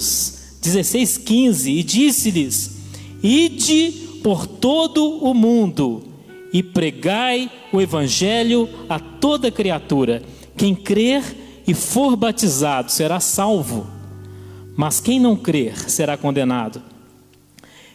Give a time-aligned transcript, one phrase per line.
[0.00, 0.32] Marcos
[0.62, 2.70] 16, 15, e disse-lhes:
[3.22, 3.92] Ide
[4.22, 6.02] por todo o mundo
[6.52, 10.22] e pregai o evangelho a toda criatura.
[10.56, 13.86] Quem crer e for batizado será salvo,
[14.76, 16.82] mas quem não crer será condenado.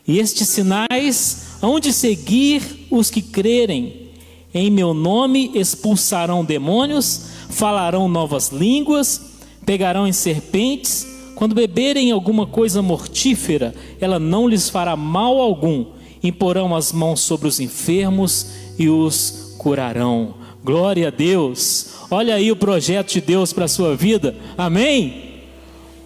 [0.07, 4.11] E estes sinais hão de seguir os que crerem.
[4.53, 9.21] Em meu nome expulsarão demônios, falarão novas línguas,
[9.65, 15.85] pegarão em serpentes, quando beberem alguma coisa mortífera, ela não lhes fará mal algum.
[16.23, 18.47] Imporão as mãos sobre os enfermos
[18.79, 20.35] e os curarão.
[20.63, 21.89] Glória a Deus.
[22.09, 24.35] Olha aí o projeto de Deus para a sua vida.
[24.57, 25.41] Amém?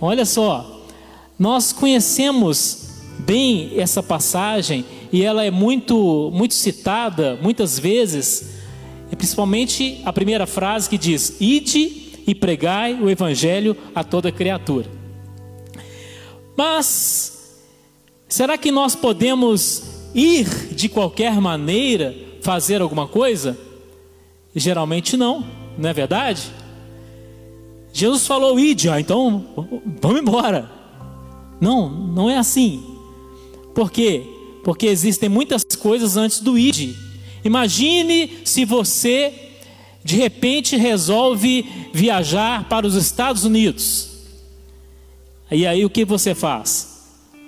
[0.01, 0.83] Olha só.
[1.37, 8.55] Nós conhecemos bem essa passagem e ela é muito muito citada muitas vezes,
[9.15, 14.98] principalmente a primeira frase que diz: "Ide e pregai o evangelho a toda criatura".
[16.59, 17.55] Mas
[18.27, 19.81] será que nós podemos
[20.13, 23.57] ir de qualquer maneira fazer alguma coisa?
[24.53, 26.51] Geralmente não, não é verdade?
[27.93, 29.45] Jesus falou: "Ide", então
[30.01, 30.69] vamos embora.
[31.61, 32.83] Não, não é assim.
[33.73, 34.21] Por quê?
[34.61, 36.93] Porque existem muitas coisas antes do id.
[37.41, 39.33] Imagine se você
[40.03, 44.09] de repente resolve viajar para os Estados Unidos.
[45.51, 46.99] E aí o que você faz?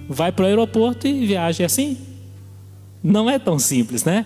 [0.08, 1.98] Vai para o aeroporto e viaja assim?
[3.04, 4.26] Não é tão simples, né?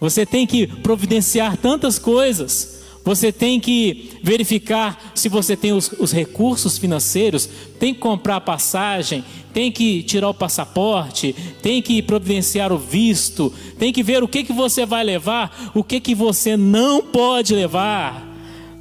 [0.00, 2.82] Você tem que providenciar tantas coisas.
[3.04, 9.24] Você tem que verificar se você tem os, os, recursos financeiros, tem que comprar passagem,
[9.52, 14.44] tem que tirar o passaporte, tem que providenciar o visto, tem que ver o que,
[14.44, 18.28] que você vai levar, o que, que você não pode levar.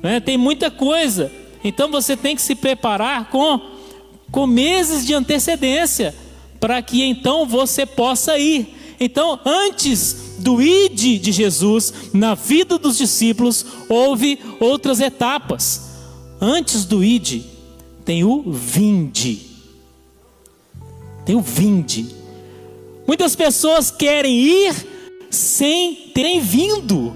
[0.03, 0.19] Né?
[0.19, 1.31] Tem muita coisa.
[1.63, 3.59] Então você tem que se preparar com,
[4.31, 6.15] com meses de antecedência,
[6.59, 8.77] para que então você possa ir.
[8.99, 15.89] Então, antes do ide de Jesus na vida dos discípulos, houve outras etapas.
[16.39, 17.45] Antes do ide,
[18.05, 19.41] tem o vinde.
[21.25, 22.07] Tem o vinde.
[23.07, 24.87] Muitas pessoas querem ir
[25.29, 27.15] sem terem vindo.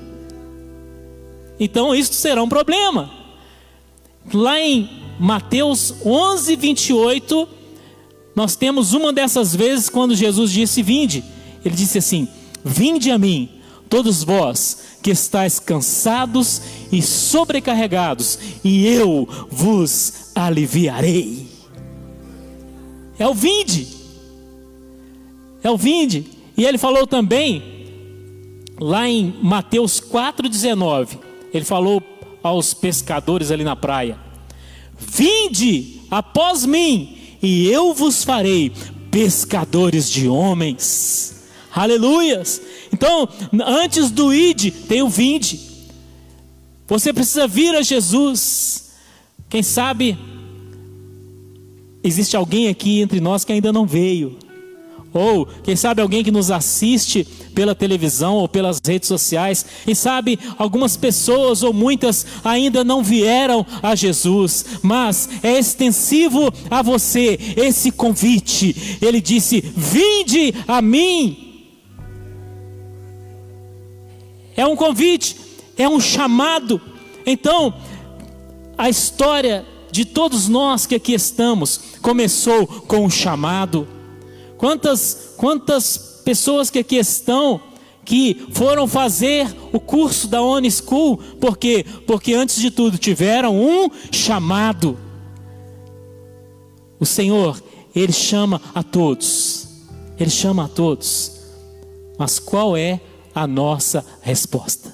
[1.59, 3.11] Então isso será um problema.
[4.33, 7.47] Lá em Mateus 11, 28,
[8.35, 11.23] nós temos uma dessas vezes quando Jesus disse: Vinde.
[11.63, 12.27] Ele disse assim:
[12.63, 13.49] Vinde a mim,
[13.89, 16.61] todos vós que estáis cansados
[16.91, 21.47] e sobrecarregados, e eu vos aliviarei.
[23.17, 23.87] É o vinde.
[25.63, 26.25] É o vinde.
[26.57, 27.63] E ele falou também,
[28.79, 31.19] lá em Mateus 4,19,
[31.53, 32.01] ele falou
[32.43, 34.24] aos pescadores ali na praia:
[34.97, 38.71] Vinde após mim, e eu vos farei
[39.11, 41.43] pescadores de homens.
[41.73, 42.61] Aleluias.
[42.91, 43.27] Então,
[43.65, 45.59] antes do id, tem o vinde.
[46.87, 48.91] Você precisa vir a Jesus.
[49.49, 50.17] Quem sabe
[52.03, 54.37] existe alguém aqui entre nós que ainda não veio.
[55.15, 59.65] Ou, quem sabe, alguém que nos assiste pela televisão ou pelas redes sociais.
[59.85, 64.65] Quem sabe, algumas pessoas ou muitas ainda não vieram a Jesus.
[64.81, 68.97] Mas é extensivo a você esse convite.
[69.01, 71.45] Ele disse: Vinde a mim
[74.55, 75.37] é um convite,
[75.77, 76.81] é um chamado.
[77.25, 77.73] Então,
[78.77, 83.94] a história de todos nós que aqui estamos começou com um chamado.
[84.57, 87.61] Quantas, quantas pessoas que aqui estão
[88.05, 91.83] que foram fazer o curso da Oni School, por quê?
[92.05, 94.97] Porque antes de tudo tiveram um chamado.
[96.99, 97.61] O Senhor,
[97.95, 99.67] Ele chama a todos,
[100.19, 101.31] Ele chama a todos,
[102.17, 103.01] mas qual é
[103.33, 104.93] a nossa resposta.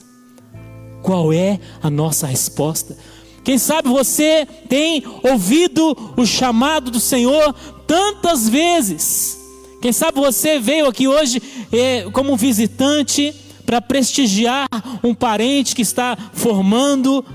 [1.04, 2.98] Qual é a nossa resposta?
[3.44, 7.54] Quem sabe você tem ouvido o chamado do Senhor
[7.88, 9.41] tantas vezes.
[9.82, 11.42] Quem sabe você veio aqui hoje
[11.72, 13.34] é, como visitante
[13.66, 14.68] para prestigiar
[15.04, 17.26] um parente que está formando.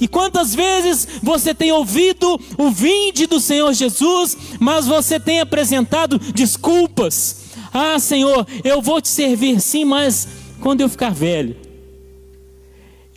[0.00, 6.18] E quantas vezes você tem ouvido o vinde do Senhor Jesus, mas você tem apresentado
[6.18, 10.26] desculpas, ah, Senhor, eu vou te servir sim, mas
[10.60, 11.54] quando eu ficar velho.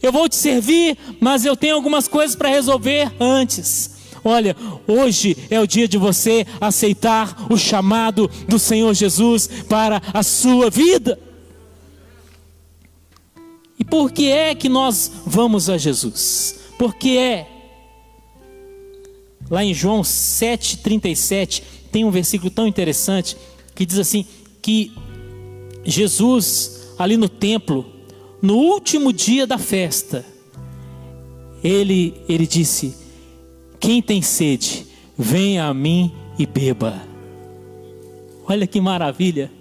[0.02, 3.93] Eu vou te servir, mas eu tenho algumas coisas para resolver antes.
[4.24, 4.56] Olha,
[4.88, 10.70] hoje é o dia de você aceitar o chamado do Senhor Jesus para a sua
[10.70, 11.20] vida.
[13.78, 16.60] E por que é que nós vamos a Jesus?
[16.78, 17.54] Porque é
[19.50, 21.62] Lá em João 7,37,
[21.92, 23.38] tem um versículo tão interessante
[23.76, 24.26] que diz assim:
[24.62, 24.92] que
[25.84, 27.86] Jesus, ali no templo,
[28.42, 30.26] no último dia da festa,
[31.64, 32.96] ele, ele disse:
[33.84, 34.88] Quem tem sede,
[35.18, 36.10] venha a mim
[36.40, 37.02] e beba.
[38.48, 39.52] Olha que maravilha.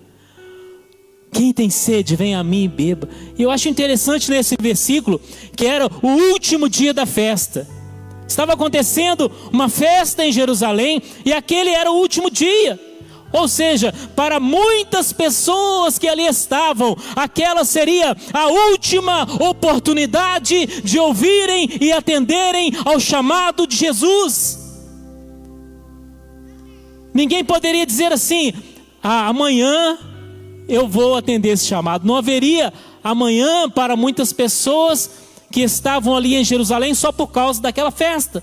[1.33, 3.09] Quem tem sede, venha a mim e beba.
[3.37, 5.21] E eu acho interessante nesse versículo
[5.57, 7.69] que era o último dia da festa.
[8.25, 12.79] Estava acontecendo uma festa em Jerusalém e aquele era o último dia.
[13.33, 21.69] Ou seja, para muitas pessoas que ali estavam, aquela seria a última oportunidade de ouvirem
[21.81, 24.59] e atenderem ao chamado de Jesus.
[27.15, 28.53] Ninguém poderia dizer assim:
[29.03, 29.99] ah, amanhã
[30.69, 32.07] eu vou atender esse chamado.
[32.07, 35.11] Não haveria amanhã para muitas pessoas
[35.51, 38.43] que estavam ali em Jerusalém só por causa daquela festa.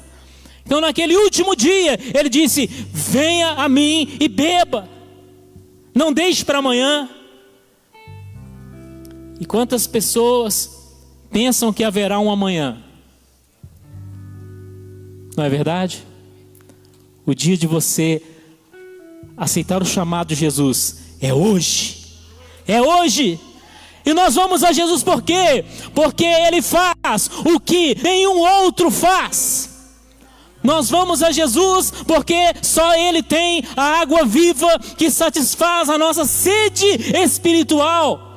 [0.69, 4.87] Então, naquele último dia, ele disse: Venha a mim e beba,
[5.95, 7.09] não deixe para amanhã.
[9.39, 10.69] E quantas pessoas
[11.31, 12.77] pensam que haverá um amanhã?
[15.35, 16.03] Não é verdade?
[17.25, 18.21] O dia de você
[19.35, 21.97] aceitar o chamado de Jesus é hoje.
[22.67, 23.39] É hoje.
[24.05, 25.65] E nós vamos a Jesus por quê?
[25.95, 29.68] Porque Ele faz o que nenhum outro faz.
[30.63, 36.25] Nós vamos a Jesus porque só Ele tem a água viva que satisfaz a nossa
[36.25, 36.85] sede
[37.17, 38.27] espiritual.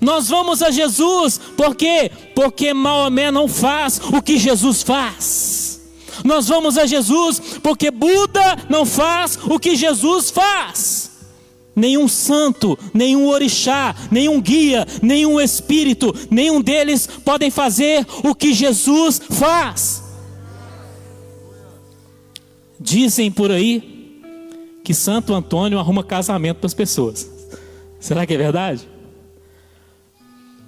[0.00, 5.80] Nós vamos a Jesus porque porque Maomé não faz o que Jesus faz.
[6.24, 11.10] Nós vamos a Jesus porque Buda não faz o que Jesus faz
[11.74, 19.20] nenhum santo, nenhum orixá, nenhum guia, nenhum espírito, nenhum deles podem fazer o que Jesus
[19.30, 20.09] faz.
[22.80, 24.22] Dizem por aí
[24.82, 27.30] que Santo Antônio arruma casamento para as pessoas.
[28.00, 28.88] Será que é verdade?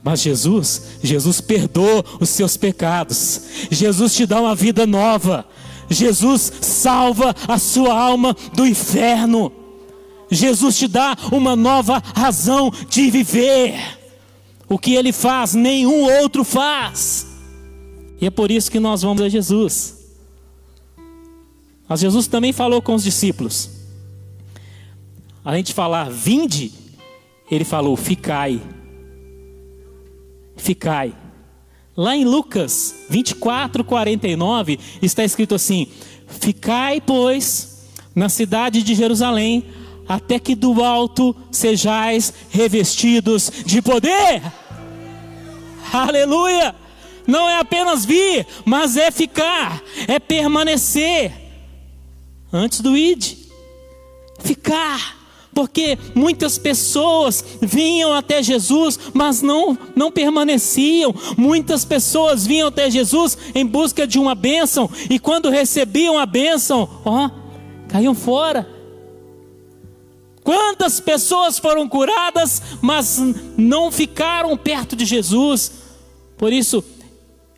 [0.05, 3.41] Mas Jesus, Jesus perdoa os seus pecados.
[3.71, 5.47] Jesus te dá uma vida nova.
[5.89, 9.51] Jesus salva a sua alma do inferno.
[10.31, 13.75] Jesus te dá uma nova razão de viver.
[14.69, 17.27] O que ele faz, nenhum outro faz.
[18.21, 20.02] E é por isso que nós vamos a Jesus.
[21.93, 23.69] Mas Jesus também falou com os discípulos.
[25.45, 26.73] Além de falar, vinde,
[27.51, 28.63] ele falou, ficai.
[30.57, 31.13] Ficai.
[31.95, 35.87] Lá em Lucas 24, 49, está escrito assim:
[36.27, 39.63] Ficai, pois, na cidade de Jerusalém,
[40.09, 44.41] até que do alto sejais revestidos de poder.
[45.93, 46.75] Aleluia!
[47.27, 51.42] Não é apenas vir, mas é ficar, é permanecer.
[52.53, 53.35] Antes do id,
[54.41, 55.19] ficar,
[55.55, 61.15] porque muitas pessoas vinham até Jesus, mas não não permaneciam.
[61.37, 66.89] Muitas pessoas vinham até Jesus em busca de uma bênção e quando recebiam a bênção,
[67.05, 67.31] ó,
[67.89, 68.69] caíam fora
[70.45, 73.19] Quantas pessoas foram curadas, mas
[73.57, 75.73] não ficaram perto de Jesus?
[76.37, 76.83] Por isso,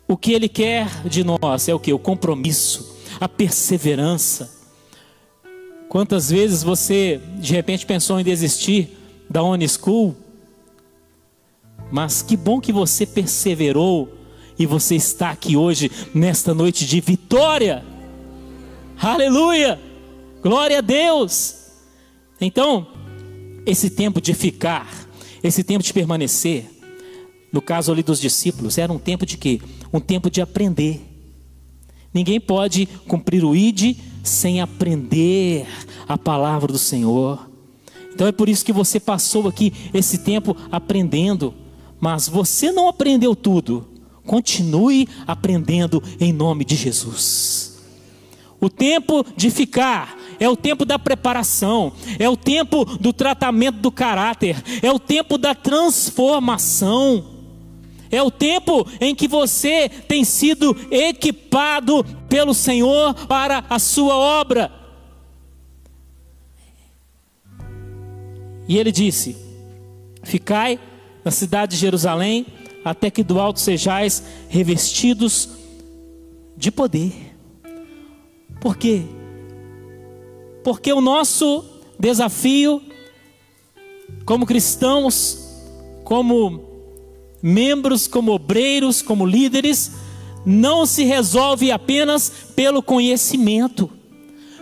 [0.07, 1.91] o que Ele quer de nós é o que?
[1.91, 4.54] O compromisso, a perseverança.
[5.95, 8.89] Quantas vezes você de repente pensou em desistir
[9.29, 10.13] da One School?
[11.89, 14.13] Mas que bom que você perseverou
[14.59, 17.81] e você está aqui hoje, nesta noite de vitória.
[18.97, 19.79] Aleluia!
[20.43, 21.71] Glória a Deus!
[22.41, 22.85] Então,
[23.65, 25.07] esse tempo de ficar,
[25.41, 26.65] esse tempo de permanecer,
[27.53, 29.61] no caso ali dos discípulos, era um tempo de quê?
[29.93, 31.14] Um tempo de aprender.
[32.15, 35.67] Ninguém pode cumprir o ID sem aprender
[36.07, 37.49] a palavra do Senhor.
[38.13, 41.53] Então é por isso que você passou aqui esse tempo aprendendo,
[41.99, 43.85] mas você não aprendeu tudo.
[44.25, 47.79] Continue aprendendo em nome de Jesus.
[48.61, 53.91] O tempo de ficar é o tempo da preparação, é o tempo do tratamento do
[53.91, 57.34] caráter, é o tempo da transformação.
[58.11, 64.71] É o tempo em que você tem sido equipado pelo Senhor para a sua obra.
[68.67, 69.35] E ele disse:
[70.23, 70.79] Ficai
[71.23, 72.45] na cidade de Jerusalém,
[72.83, 75.49] até que do alto sejais revestidos
[76.55, 77.35] de poder.
[78.59, 79.03] Por quê?
[80.63, 81.63] Porque o nosso
[81.99, 82.81] desafio,
[84.25, 85.45] como cristãos,
[86.03, 86.74] como
[87.45, 89.91] membros, como obreiros, como líderes,
[90.43, 93.87] não se resolve apenas pelo conhecimento.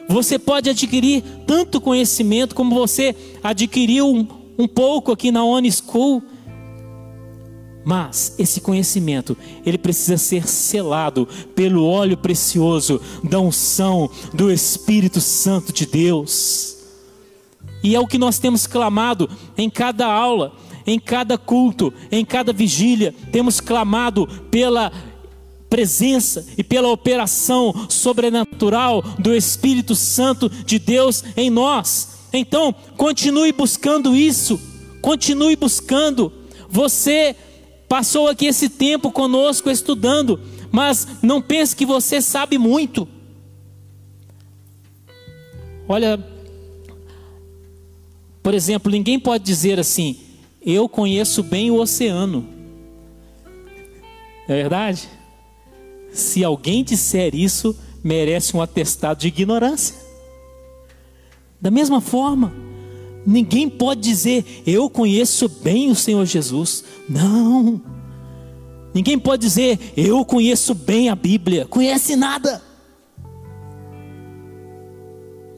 [0.10, 6.22] Você pode adquirir tanto conhecimento como você adquiriu um, um pouco aqui na One School.
[7.86, 11.26] Mas esse conhecimento, ele precisa ser selado
[11.56, 16.76] pelo óleo precioso da unção do Espírito Santo de Deus.
[17.82, 20.54] E é o que nós temos clamado em cada aula,
[20.86, 24.92] em cada culto, em cada vigília, temos clamado pela
[25.70, 32.28] presença e pela operação sobrenatural do Espírito Santo de Deus em nós.
[32.32, 34.60] Então, continue buscando isso,
[35.02, 36.32] continue buscando.
[36.70, 37.36] Você
[37.88, 40.40] passou aqui esse tempo conosco estudando,
[40.72, 43.08] mas não pense que você sabe muito.
[45.88, 46.24] Olha,
[48.42, 50.18] por exemplo, ninguém pode dizer assim:
[50.66, 52.48] eu conheço bem o oceano.
[54.48, 55.08] É verdade?
[56.12, 59.96] Se alguém disser isso, merece um atestado de ignorância.
[61.60, 62.54] Da mesma forma,
[63.26, 66.84] ninguém pode dizer, eu conheço bem o Senhor Jesus.
[67.10, 67.82] Não.
[68.94, 71.66] Ninguém pode dizer, eu conheço bem a Bíblia.
[71.66, 72.62] Conhece nada.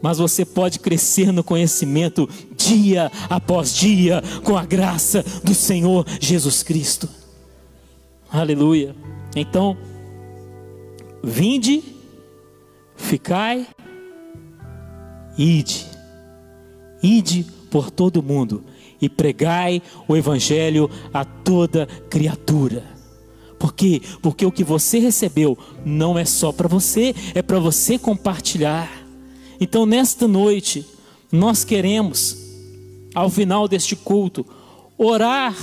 [0.05, 6.61] Mas você pode crescer no conhecimento dia após dia, com a graça do Senhor Jesus
[6.61, 7.09] Cristo.
[8.31, 8.95] Aleluia.
[9.35, 9.75] Então,
[11.23, 11.81] Vinde,
[12.95, 13.65] ficai,
[15.35, 15.87] ide,
[17.01, 18.63] ide por todo o mundo
[19.01, 22.83] e pregai o Evangelho a toda criatura.
[23.57, 24.03] Por quê?
[24.21, 29.04] Porque o que você recebeu não é só para você, é para você compartilhar.
[29.59, 30.85] Então, nesta noite,
[31.31, 32.37] nós queremos,
[33.13, 34.45] ao final deste culto,
[34.97, 35.55] orar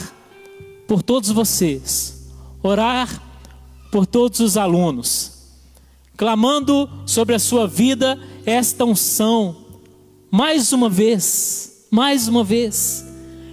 [0.87, 2.29] por todos vocês,
[2.63, 3.23] orar
[3.91, 5.33] por todos os alunos
[6.17, 9.57] clamando sobre a sua vida esta unção,
[10.31, 13.05] mais uma vez, mais uma vez,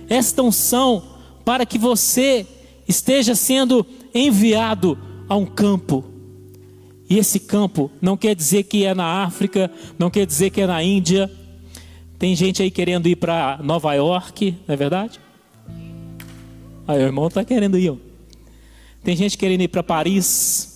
[0.08, 1.02] esta unção
[1.44, 2.46] para que você
[2.88, 6.04] esteja sendo enviado a um campo.
[7.10, 10.68] E esse campo não quer dizer que é na África, não quer dizer que é
[10.68, 11.30] na Índia.
[12.20, 15.20] Tem gente aí querendo ir para Nova York, não é verdade?
[16.88, 17.90] Aí o irmão está querendo ir.
[17.90, 17.96] Ó.
[19.04, 20.70] Tem gente querendo ir para Paris,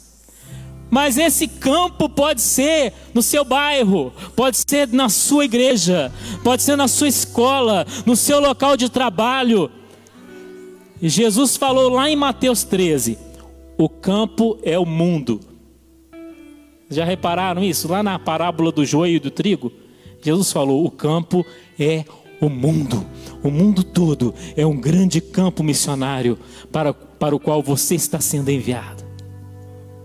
[0.89, 6.11] mas esse campo pode ser no seu bairro, pode ser na sua igreja,
[6.43, 9.69] pode ser na sua escola, no seu local de trabalho.
[11.01, 13.17] Jesus falou lá em Mateus 13:
[13.77, 15.52] o campo é o mundo.
[16.89, 17.87] Já repararam isso?
[17.87, 19.71] Lá na parábola do joio e do trigo,
[20.21, 21.45] Jesus falou: o campo
[21.79, 22.05] é
[22.39, 23.05] o mundo.
[23.43, 26.37] O mundo todo é um grande campo missionário
[26.71, 29.03] para, para o qual você está sendo enviado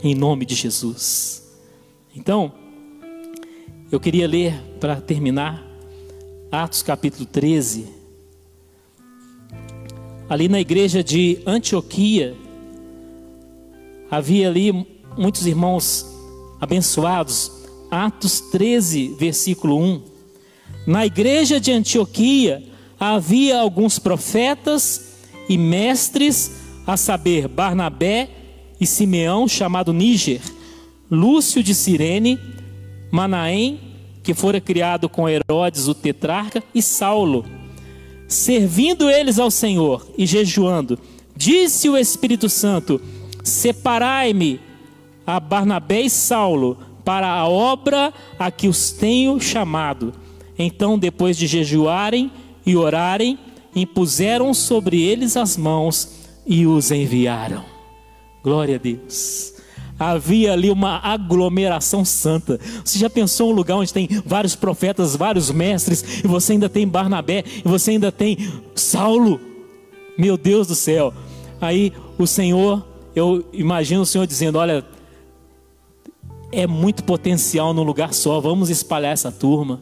[0.03, 1.43] em nome de Jesus.
[2.15, 2.53] Então,
[3.91, 5.65] eu queria ler para terminar
[6.51, 7.87] Atos capítulo 13.
[10.29, 12.37] Ali na igreja de Antioquia,
[14.11, 16.18] havia ali muitos irmãos
[16.61, 17.53] abençoados.
[17.91, 20.03] Atos 13, versículo 1.
[20.87, 22.63] Na igreja de Antioquia
[22.99, 25.17] havia alguns profetas
[25.49, 26.51] e mestres,
[26.87, 28.31] a saber, Barnabé
[28.81, 30.41] e Simeão, chamado Níger,
[31.11, 32.39] Lúcio de Cirene,
[33.11, 33.81] Manaém,
[34.23, 37.45] que fora criado com Herodes o tetrarca, e Saulo.
[38.27, 40.99] Servindo eles ao Senhor e jejuando,
[41.35, 43.01] disse o Espírito Santo:
[43.43, 44.61] Separai-me
[45.29, 50.15] a Barnabé e Saulo para a obra a que os tenho chamado.
[50.59, 52.33] Então, depois de jejuarem
[52.65, 53.39] e orarem,
[53.77, 57.63] impuseram sobre eles as mãos e os enviaram.
[58.43, 59.53] Glória a Deus.
[59.99, 62.59] Havia ali uma aglomeração santa.
[62.83, 66.89] Você já pensou um lugar onde tem vários profetas, vários mestres, e você ainda tem
[66.89, 68.39] Barnabé, e você ainda tem
[68.75, 69.39] Saulo?
[70.17, 71.13] Meu Deus do céu.
[71.61, 72.83] Aí o Senhor,
[73.15, 74.85] eu imagino o Senhor dizendo: Olha,
[76.51, 79.81] é muito potencial num lugar só, vamos espalhar essa turma.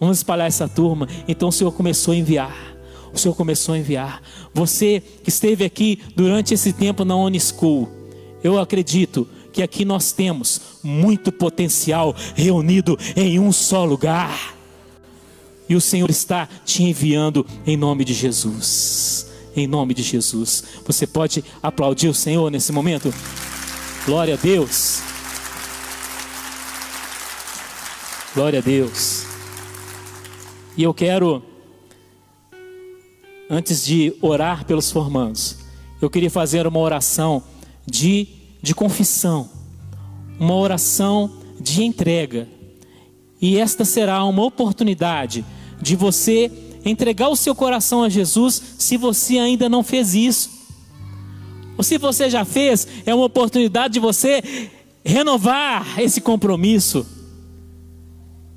[0.00, 1.08] Vamos espalhar essa turma.
[1.26, 2.74] Então o Senhor começou a enviar
[3.14, 4.20] o Senhor começou a enviar.
[4.52, 7.88] Você que esteve aqui durante esse tempo na Unischool,
[8.42, 14.56] eu acredito que aqui nós temos muito potencial reunido em um só lugar.
[15.68, 19.32] E o Senhor está te enviando em nome de Jesus.
[19.56, 20.64] Em nome de Jesus.
[20.84, 23.14] Você pode aplaudir o Senhor nesse momento?
[24.06, 25.00] Glória a Deus.
[28.34, 29.24] Glória a Deus.
[30.76, 31.42] E eu quero
[33.48, 35.56] antes de orar pelos formandos,
[36.02, 37.42] eu queria fazer uma oração
[37.86, 38.28] de,
[38.60, 39.48] de confissão,
[40.38, 42.46] uma oração de entrega.
[43.40, 45.42] E esta será uma oportunidade
[45.80, 46.52] de você
[46.84, 50.53] entregar o seu coração a Jesus se você ainda não fez isso.
[51.76, 54.70] Ou se você já fez, é uma oportunidade de você
[55.04, 57.06] renovar esse compromisso.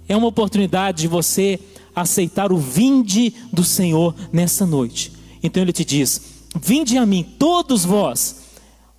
[0.08, 1.60] É uma oportunidade de você
[1.96, 5.12] aceitar o vinde do Senhor nessa noite.
[5.42, 6.22] Então ele te diz:
[6.62, 8.48] Vinde a mim, todos vós.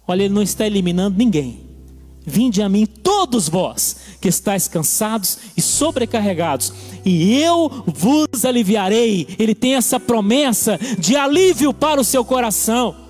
[0.06, 1.60] Olha, ele não está eliminando ninguém.
[2.26, 6.72] Vinde a mim, todos vós que estáis cansados e sobrecarregados,
[7.04, 9.26] e eu vos aliviarei.
[9.38, 13.07] Ele tem essa promessa de alívio para o seu coração.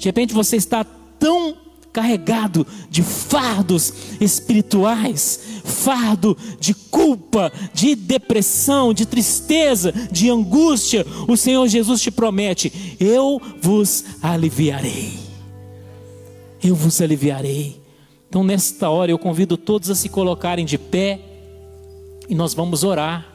[0.00, 1.56] De repente você está tão
[1.92, 11.66] carregado de fardos espirituais, fardo de culpa, de depressão, de tristeza, de angústia, o Senhor
[11.68, 15.12] Jesus te promete: eu vos aliviarei.
[16.62, 17.80] Eu vos aliviarei.
[18.28, 21.20] Então, nesta hora, eu convido todos a se colocarem de pé
[22.28, 23.29] e nós vamos orar.